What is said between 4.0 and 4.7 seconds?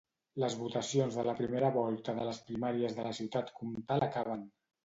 acaben.